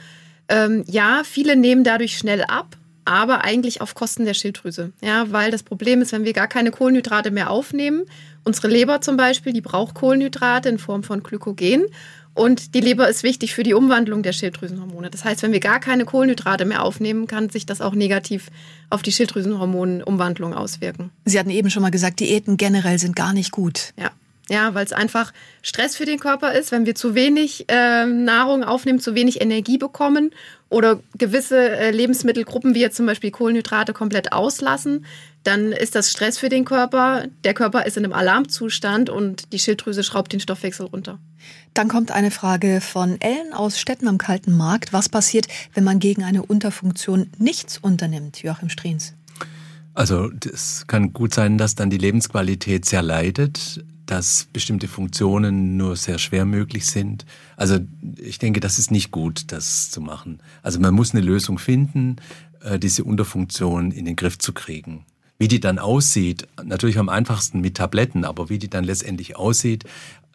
[0.48, 4.92] Ähm, ja, viele nehmen dadurch schnell ab, aber eigentlich auf Kosten der Schilddrüse.
[5.02, 8.04] Ja, weil das Problem ist, wenn wir gar keine Kohlenhydrate mehr aufnehmen,
[8.44, 11.86] unsere Leber zum Beispiel, die braucht Kohlenhydrate in Form von Glykogen
[12.34, 15.10] und die Leber ist wichtig für die Umwandlung der Schilddrüsenhormone.
[15.10, 18.48] Das heißt, wenn wir gar keine Kohlenhydrate mehr aufnehmen, kann sich das auch negativ
[18.88, 21.10] auf die Schilddrüsenhormonumwandlung auswirken.
[21.24, 23.92] Sie hatten eben schon mal gesagt, Diäten generell sind gar nicht gut.
[23.98, 24.10] Ja.
[24.48, 28.64] Ja, weil es einfach Stress für den Körper ist, wenn wir zu wenig äh, Nahrung
[28.64, 30.32] aufnehmen, zu wenig Energie bekommen
[30.68, 35.06] oder gewisse äh, Lebensmittelgruppen wie jetzt zum Beispiel Kohlenhydrate komplett auslassen,
[35.44, 37.26] dann ist das Stress für den Körper.
[37.44, 41.18] Der Körper ist in einem Alarmzustand und die Schilddrüse schraubt den Stoffwechsel runter.
[41.74, 44.92] Dann kommt eine Frage von Ellen aus Stetten am Kalten Markt.
[44.92, 49.14] Was passiert, wenn man gegen eine Unterfunktion nichts unternimmt, Joachim Strehens?
[49.94, 55.96] Also es kann gut sein, dass dann die Lebensqualität sehr leidet, dass bestimmte Funktionen nur
[55.96, 57.24] sehr schwer möglich sind.
[57.56, 57.78] Also
[58.18, 60.40] ich denke, das ist nicht gut, das zu machen.
[60.62, 62.16] Also man muss eine Lösung finden,
[62.60, 65.04] äh, diese Unterfunktion in den Griff zu kriegen.
[65.42, 69.82] Wie die dann aussieht, natürlich am einfachsten mit Tabletten, aber wie die dann letztendlich aussieht,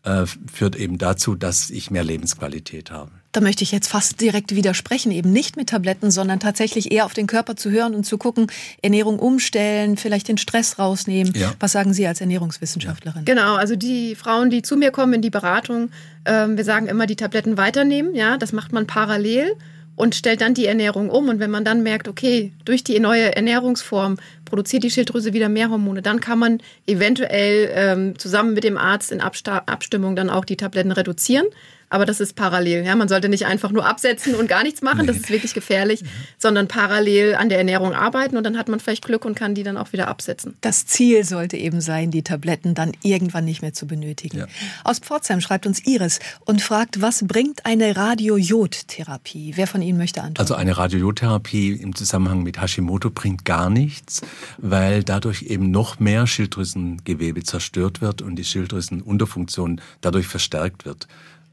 [0.03, 3.09] äh, führt eben dazu, dass ich mehr Lebensqualität habe.
[3.31, 7.13] Da möchte ich jetzt fast direkt widersprechen, eben nicht mit Tabletten, sondern tatsächlich eher auf
[7.13, 8.47] den Körper zu hören und zu gucken,
[8.81, 11.31] Ernährung umstellen, vielleicht den Stress rausnehmen.
[11.37, 11.53] Ja.
[11.61, 13.23] Was sagen Sie als Ernährungswissenschaftlerin?
[13.23, 15.89] Genau, also die Frauen, die zu mir kommen in die Beratung,
[16.25, 18.13] äh, wir sagen immer, die Tabletten weiternehmen.
[18.13, 19.55] Ja, das macht man parallel
[19.97, 21.27] und stellt dann die Ernährung um.
[21.27, 25.69] Und wenn man dann merkt, okay, durch die neue Ernährungsform produziert die Schilddrüse wieder mehr
[25.69, 30.45] Hormone, dann kann man eventuell ähm, zusammen mit dem Arzt in Absta Abstimmung dann auch
[30.45, 31.47] die Tabletten reduzieren
[31.89, 32.85] aber das ist parallel.
[32.85, 35.07] Ja, man sollte nicht einfach nur absetzen und gar nichts machen, nee.
[35.07, 36.07] das ist wirklich gefährlich, mhm.
[36.37, 39.63] sondern parallel an der Ernährung arbeiten und dann hat man vielleicht Glück und kann die
[39.63, 40.55] dann auch wieder absetzen.
[40.61, 44.39] Das Ziel sollte eben sein, die Tabletten dann irgendwann nicht mehr zu benötigen.
[44.39, 44.47] Ja.
[44.83, 49.53] Aus Pforzheim schreibt uns Iris und fragt, was bringt eine Radiojodtherapie?
[49.55, 50.39] Wer von Ihnen möchte antworten?
[50.39, 54.21] Also eine Radiojodtherapie im Zusammenhang mit Hashimoto bringt gar nichts,
[54.57, 61.07] weil dadurch eben noch mehr Schilddrüsengewebe zerstört wird und die Schilddrüsenunterfunktion dadurch verstärkt wird.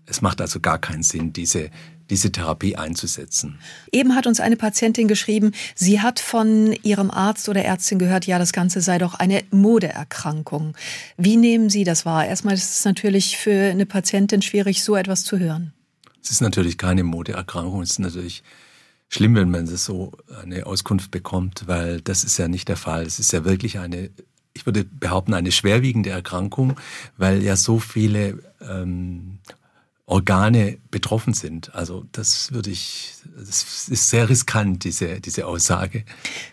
[0.07, 1.71] Es macht also gar keinen Sinn, diese,
[2.11, 3.59] diese Therapie einzusetzen.
[3.91, 8.39] Eben hat uns eine Patientin geschrieben, sie hat von ihrem Arzt oder Ärztin gehört, ja,
[8.39, 10.77] das Ganze sei doch eine Modeerkrankung.
[11.17, 12.27] Wie nehmen Sie das wahr?
[12.27, 15.73] Erstmal ist es natürlich für eine Patientin schwierig, so etwas zu hören.
[16.23, 17.83] Es ist natürlich keine Modeerkrankung.
[17.83, 18.43] Es ist natürlich
[19.09, 20.13] schlimm, wenn man so
[20.43, 23.05] eine Auskunft bekommt, weil das ist ja nicht der Fall.
[23.05, 24.11] Es ist ja wirklich eine
[24.55, 26.77] ich würde behaupten, eine schwerwiegende Erkrankung,
[27.17, 29.39] weil ja so viele ähm,
[30.07, 31.75] Organe betroffen sind.
[31.75, 36.05] Also das würde ich, das ist sehr riskant, diese, diese Aussage.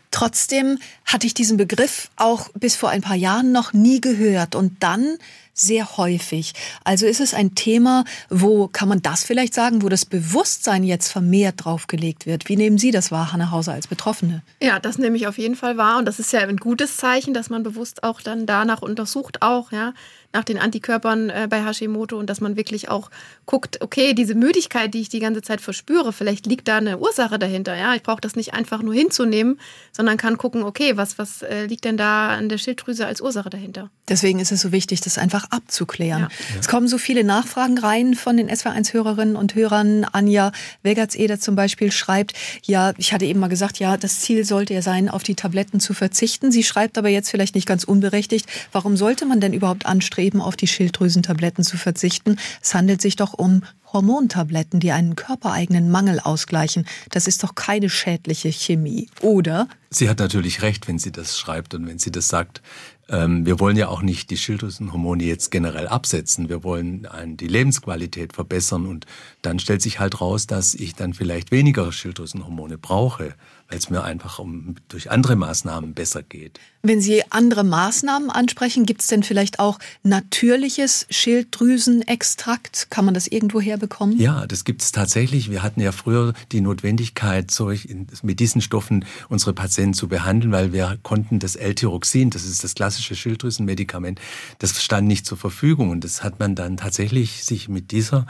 [0.09, 4.81] Trotzdem hatte ich diesen Begriff auch bis vor ein paar Jahren noch nie gehört und
[4.81, 5.17] dann
[5.53, 6.53] sehr häufig.
[6.85, 11.11] Also ist es ein Thema, wo, kann man das vielleicht sagen, wo das Bewusstsein jetzt
[11.11, 12.47] vermehrt draufgelegt wird?
[12.47, 14.43] Wie nehmen Sie das wahr, Hanne Hauser, als Betroffene?
[14.61, 17.33] Ja, das nehme ich auf jeden Fall wahr und das ist ja ein gutes Zeichen,
[17.33, 19.93] dass man bewusst auch dann danach untersucht auch, ja
[20.33, 23.09] nach den Antikörpern äh, bei Hashimoto und dass man wirklich auch
[23.45, 27.37] guckt, okay, diese Müdigkeit, die ich die ganze Zeit verspüre, vielleicht liegt da eine Ursache
[27.37, 27.75] dahinter.
[27.75, 29.59] Ja, ich brauche das nicht einfach nur hinzunehmen,
[29.91, 33.49] sondern kann gucken, okay, was, was äh, liegt denn da an der Schilddrüse als Ursache
[33.49, 33.89] dahinter?
[34.07, 36.23] Deswegen ist es so wichtig, das einfach abzuklären.
[36.23, 36.29] Ja.
[36.59, 40.05] Es kommen so viele Nachfragen rein von den SW1-Hörerinnen und Hörern.
[40.11, 40.51] Anja
[40.83, 44.81] Wegertseder zum Beispiel schreibt, ja, ich hatte eben mal gesagt, ja, das Ziel sollte ja
[44.81, 46.51] sein, auf die Tabletten zu verzichten.
[46.51, 50.55] Sie schreibt aber jetzt vielleicht nicht ganz unberechtigt, warum sollte man denn überhaupt anstreben, auf
[50.55, 52.37] die Schilddrüsentabletten zu verzichten?
[52.61, 56.85] Es handelt sich doch um Hormontabletten, die einen körpereigenen Mangel ausgleichen.
[57.09, 59.67] Das ist doch keine schädliche Chemie, oder?
[59.89, 62.61] Sie hat natürlich recht, wenn sie das schreibt und wenn sie das sagt.
[63.09, 66.47] Ähm, wir wollen ja auch nicht die Schilddrüsenhormone jetzt generell absetzen.
[66.47, 69.05] Wir wollen die Lebensqualität verbessern und
[69.41, 73.35] dann stellt sich halt raus, dass ich dann vielleicht weniger Schilddrüsenhormone brauche
[73.71, 76.59] weil es mir einfach um, durch andere Maßnahmen besser geht.
[76.83, 82.87] Wenn Sie andere Maßnahmen ansprechen, gibt es denn vielleicht auch natürliches Schilddrüsenextrakt?
[82.89, 84.19] Kann man das irgendwo herbekommen?
[84.19, 85.49] Ja, das gibt es tatsächlich.
[85.49, 87.87] Wir hatten ja früher die Notwendigkeit, solch,
[88.23, 92.75] mit diesen Stoffen unsere Patienten zu behandeln, weil wir konnten das L-Tyroxin, das ist das
[92.75, 94.19] klassische Schilddrüsenmedikament,
[94.59, 95.91] das stand nicht zur Verfügung.
[95.91, 98.25] Und das hat man dann tatsächlich sich mit dieser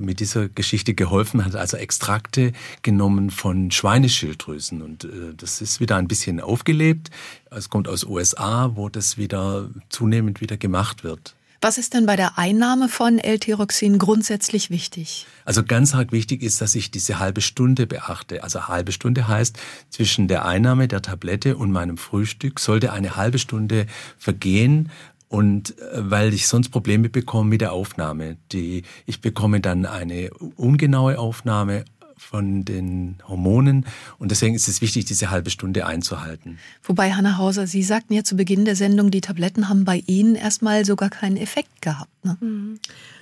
[0.00, 4.82] mit dieser Geschichte geholfen hat, also Extrakte genommen von Schweineschilddrüsen.
[4.82, 7.10] Und äh, das ist wieder ein bisschen aufgelebt.
[7.50, 11.34] Es kommt aus USA, wo das wieder zunehmend wieder gemacht wird.
[11.62, 15.26] Was ist denn bei der Einnahme von L-Tyroxin grundsätzlich wichtig?
[15.44, 18.42] Also ganz arg wichtig ist, dass ich diese halbe Stunde beachte.
[18.42, 19.58] Also halbe Stunde heißt,
[19.90, 24.88] zwischen der Einnahme der Tablette und meinem Frühstück sollte eine halbe Stunde vergehen,
[25.30, 28.36] und äh, weil ich sonst Probleme bekomme mit der Aufnahme.
[28.52, 31.84] Die, ich bekomme dann eine ungenaue Aufnahme
[32.16, 33.86] von den Hormonen
[34.18, 36.58] und deswegen ist es wichtig, diese halbe Stunde einzuhalten.
[36.82, 40.34] Wobei, Hanna Hauser, Sie sagten ja zu Beginn der Sendung, die Tabletten haben bei Ihnen
[40.34, 42.10] erstmal sogar keinen Effekt gehabt.
[42.24, 42.36] Ne?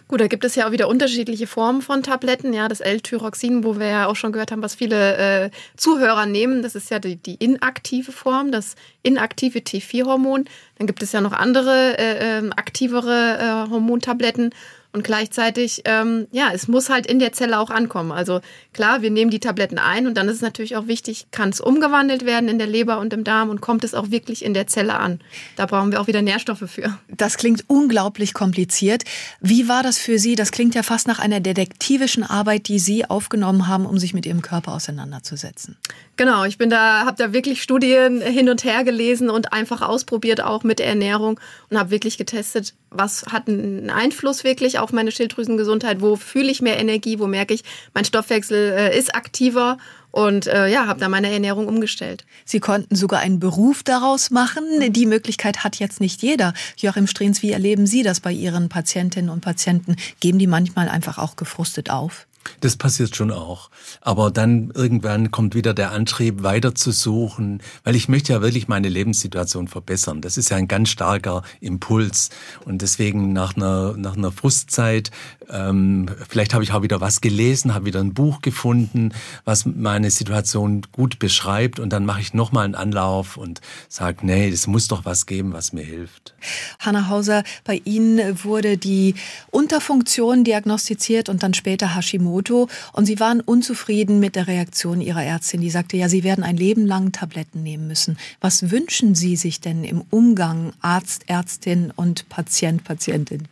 [0.08, 2.54] Gut, da gibt es ja auch wieder unterschiedliche Formen von Tabletten.
[2.54, 6.62] Ja, das L-Tyroxin, wo wir ja auch schon gehört haben, was viele äh, Zuhörer nehmen,
[6.62, 10.46] das ist ja die, die inaktive Form, das inaktive T4-Hormon.
[10.78, 14.54] Dann gibt es ja noch andere äh, ähm, aktivere äh, Hormontabletten.
[14.98, 18.10] Und gleichzeitig, ähm, ja, es muss halt in der Zelle auch ankommen.
[18.10, 18.40] Also
[18.72, 21.60] klar, wir nehmen die Tabletten ein und dann ist es natürlich auch wichtig, kann es
[21.60, 24.66] umgewandelt werden in der Leber und im Darm und kommt es auch wirklich in der
[24.66, 25.20] Zelle an.
[25.54, 26.98] Da brauchen wir auch wieder Nährstoffe für.
[27.06, 29.04] Das klingt unglaublich kompliziert.
[29.40, 30.34] Wie war das für Sie?
[30.34, 34.26] Das klingt ja fast nach einer detektivischen Arbeit, die Sie aufgenommen haben, um sich mit
[34.26, 35.76] Ihrem Körper auseinanderzusetzen.
[36.16, 40.40] Genau, ich bin da, habe da wirklich Studien hin und her gelesen und einfach ausprobiert
[40.40, 41.38] auch mit der Ernährung
[41.70, 46.62] und habe wirklich getestet, was hat einen Einfluss wirklich auf meine Schilddrüsengesundheit, wo fühle ich
[46.62, 49.78] mehr Energie, wo merke ich, mein Stoffwechsel äh, ist aktiver
[50.10, 52.24] und äh, ja, habe da meine Ernährung umgestellt.
[52.44, 54.64] Sie konnten sogar einen Beruf daraus machen.
[54.92, 56.54] Die Möglichkeit hat jetzt nicht jeder.
[56.76, 59.96] Joachim Strehns, wie erleben Sie das bei Ihren Patientinnen und Patienten?
[60.20, 62.27] Geben die manchmal einfach auch gefrustet auf?
[62.60, 63.70] Das passiert schon auch.
[64.00, 68.68] Aber dann irgendwann kommt wieder der Antrieb, weiter zu suchen, weil ich möchte ja wirklich
[68.68, 70.20] meine Lebenssituation verbessern.
[70.20, 72.30] Das ist ja ein ganz starker Impuls.
[72.64, 75.10] Und deswegen nach einer, nach einer Frustzeit,
[75.48, 79.12] ähm, vielleicht habe ich auch wieder was gelesen, habe wieder ein Buch gefunden,
[79.44, 81.78] was meine Situation gut beschreibt.
[81.78, 85.52] Und dann mache ich nochmal einen Anlauf und sage, nee, es muss doch was geben,
[85.52, 86.34] was mir hilft.
[86.80, 89.14] Hanna Hauser, bei Ihnen wurde die
[89.50, 92.27] Unterfunktion diagnostiziert und dann später Hashimoto.
[92.28, 96.44] Hashimoto und sie waren unzufrieden mit der Reaktion ihrer Ärztin, die sagte, ja, sie werden
[96.44, 98.18] ein Leben lang Tabletten nehmen müssen.
[98.40, 103.48] Was wünschen Sie sich denn im Umgang Arzt, Ärztin und Patient, Patientin?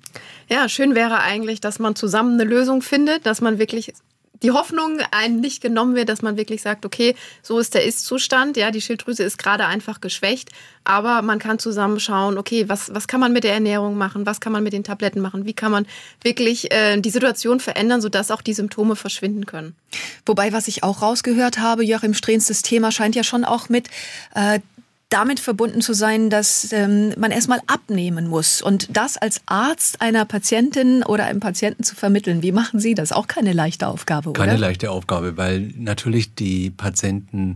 [0.49, 3.93] Ja, schön wäre eigentlich, dass man zusammen eine Lösung findet, dass man wirklich
[4.43, 8.57] die Hoffnung einem nicht genommen wird, dass man wirklich sagt, okay, so ist der Ist-Zustand,
[8.57, 10.51] ja, die Schilddrüse ist gerade einfach geschwächt,
[10.85, 14.41] aber man kann zusammen schauen, okay, was, was kann man mit der Ernährung machen, was
[14.41, 15.87] kann man mit den Tabletten machen, wie kann man
[16.23, 19.75] wirklich äh, die Situation verändern, sodass auch die Symptome verschwinden können.
[20.25, 23.89] Wobei, was ich auch rausgehört habe, Joachim Strehns, das Thema scheint ja schon auch mit
[24.35, 24.61] äh,
[25.17, 28.61] damit verbunden zu sein, dass ähm, man erstmal abnehmen muss.
[28.61, 33.13] Und das als Arzt einer Patientin oder einem Patienten zu vermitteln, wie machen Sie das?
[33.13, 34.45] Auch keine leichte Aufgabe, oder?
[34.45, 37.55] Keine leichte Aufgabe, weil natürlich die Patienten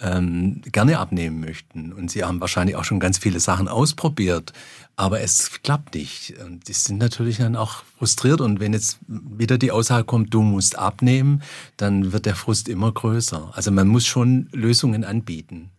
[0.00, 1.92] ähm, gerne abnehmen möchten.
[1.92, 4.54] Und sie haben wahrscheinlich auch schon ganz viele Sachen ausprobiert,
[4.96, 6.34] aber es klappt nicht.
[6.44, 8.40] Und die sind natürlich dann auch frustriert.
[8.40, 11.42] Und wenn jetzt wieder die Aussage kommt, du musst abnehmen,
[11.76, 13.52] dann wird der Frust immer größer.
[13.54, 15.70] Also man muss schon Lösungen anbieten.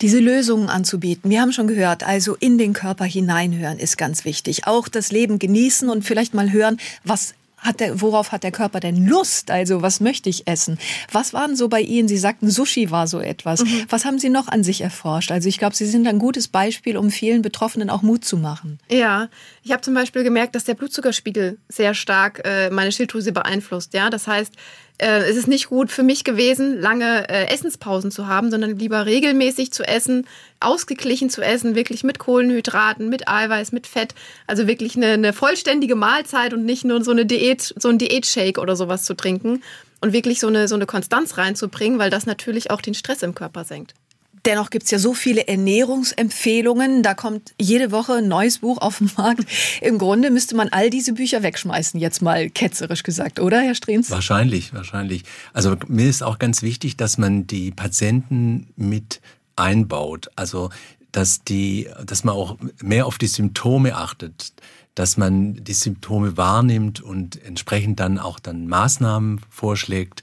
[0.00, 4.66] Diese Lösungen anzubieten, wir haben schon gehört, also in den Körper hineinhören ist ganz wichtig.
[4.66, 8.80] Auch das Leben genießen und vielleicht mal hören, was hat der, worauf hat der Körper
[8.80, 9.50] denn Lust?
[9.50, 10.78] Also was möchte ich essen?
[11.10, 12.08] Was waren so bei Ihnen?
[12.08, 13.64] Sie sagten, Sushi war so etwas.
[13.64, 13.86] Mhm.
[13.88, 15.30] Was haben Sie noch an sich erforscht?
[15.30, 18.78] Also ich glaube, Sie sind ein gutes Beispiel, um vielen Betroffenen auch Mut zu machen.
[18.90, 19.28] Ja,
[19.62, 23.94] ich habe zum Beispiel gemerkt, dass der Blutzuckerspiegel sehr stark äh, meine Schilddrüse beeinflusst.
[23.94, 24.52] Ja, das heißt,
[25.02, 29.04] äh, es ist nicht gut für mich gewesen, lange äh, Essenspausen zu haben, sondern lieber
[29.04, 30.26] regelmäßig zu essen,
[30.60, 34.14] ausgeglichen zu essen, wirklich mit Kohlenhydraten, mit Eiweiß, mit Fett.
[34.46, 38.60] Also wirklich eine, eine vollständige Mahlzeit und nicht nur so eine Diät, so ein Diätshake
[38.60, 39.62] oder sowas zu trinken.
[40.00, 43.36] Und wirklich so eine, so eine Konstanz reinzubringen, weil das natürlich auch den Stress im
[43.36, 43.94] Körper senkt.
[44.44, 47.02] Dennoch gibt's ja so viele Ernährungsempfehlungen.
[47.02, 49.44] Da kommt jede Woche ein neues Buch auf den Markt.
[49.80, 54.10] Im Grunde müsste man all diese Bücher wegschmeißen, jetzt mal ketzerisch gesagt, oder, Herr Strehns?
[54.10, 55.22] Wahrscheinlich, wahrscheinlich.
[55.52, 59.20] Also mir ist auch ganz wichtig, dass man die Patienten mit
[59.54, 60.28] einbaut.
[60.34, 60.70] Also
[61.12, 64.52] dass die, dass man auch mehr auf die Symptome achtet,
[64.94, 70.22] dass man die Symptome wahrnimmt und entsprechend dann auch dann Maßnahmen vorschlägt,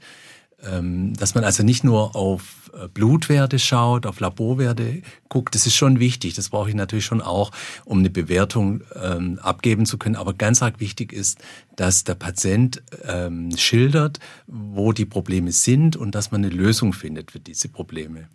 [0.61, 5.99] dass man also nicht nur auf äh, Blutwerte schaut, auf Laborwerte guckt, das ist schon
[5.99, 6.33] wichtig.
[6.33, 7.51] Das brauche ich natürlich schon auch,
[7.85, 10.15] um eine Bewertung ähm, abgeben zu können.
[10.15, 11.39] Aber ganz arg wichtig ist,
[11.75, 17.31] dass der Patient ähm, schildert, wo die Probleme sind und dass man eine Lösung findet
[17.31, 18.27] für diese Probleme.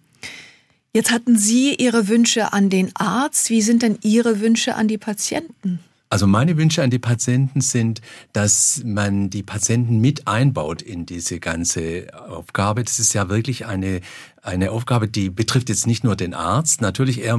[0.95, 3.51] Jetzt hatten Sie Ihre Wünsche an den Arzt.
[3.51, 5.81] Wie sind denn Ihre Wünsche an die Patienten?
[6.15, 8.01] Also meine Wünsche an die Patienten sind,
[8.33, 12.85] dass man die Patienten mit einbaut in diese ganze Aufgabe.
[12.85, 14.01] Das ist ja wirklich eine,
[14.41, 16.81] eine Aufgabe, die betrifft jetzt nicht nur den Arzt.
[16.83, 17.37] Natürlich, er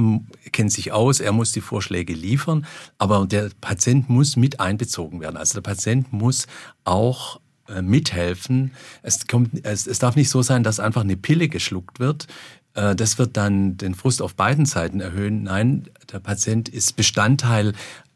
[0.52, 2.66] kennt sich aus, er muss die Vorschläge liefern,
[2.98, 5.38] aber der Patient muss mit einbezogen werden.
[5.38, 6.46] Also der Patient muss
[6.84, 8.72] auch äh, mithelfen.
[9.00, 12.26] Es, kommt, es, es darf nicht so sein, dass einfach eine Pille geschluckt wird.
[12.76, 15.42] Äh, das wird dann den Frust auf beiden Seiten erhöhen.
[15.44, 17.72] Nein, der Patient ist Bestandteil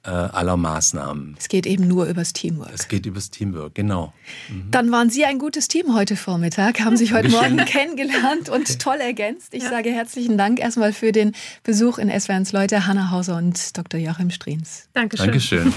[0.08, 1.36] aller Maßnahmen.
[1.38, 2.70] Es geht eben nur übers Teamwork.
[2.72, 4.12] Es geht übers Teamwork, genau.
[4.48, 4.70] Mhm.
[4.70, 8.96] Dann waren Sie ein gutes Team heute Vormittag, haben sich heute Morgen kennengelernt und toll
[8.96, 9.52] ergänzt.
[9.52, 9.70] Ich ja.
[9.70, 11.32] sage herzlichen Dank erstmal für den
[11.64, 14.00] Besuch in SWRs Leute, Hanna Hauser und Dr.
[14.00, 14.88] Joachim Strins.
[14.94, 15.26] Dankeschön.
[15.26, 15.72] Dankeschön.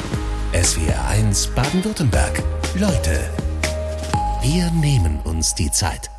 [0.54, 2.42] SWR 1 Baden-Württemberg.
[2.80, 3.30] Leute,
[4.42, 6.13] wir nehmen uns die Zeit.